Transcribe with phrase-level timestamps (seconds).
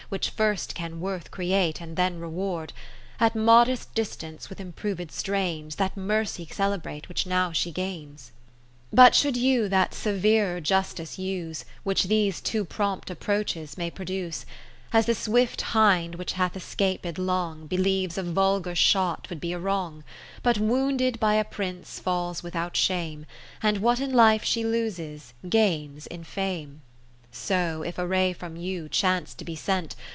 [0.09, 2.73] Which first can worth create, and then reward)
[3.21, 8.33] At modest distance with improved strains That Mercy celebrate which now she gains.
[8.89, 14.45] 20 But should you that severer justice use, Which these too prompt approaches may produce.
[14.91, 19.53] As the swift hind which hath es caped long, Believes a vulgar shot would be
[19.53, 20.03] a wrong;
[20.43, 23.25] But wounded by a Prince falls with out shame,
[23.63, 26.81] And what in life she loses, gains in fame:
[27.33, 29.95] So if a ray from you chance to be sent.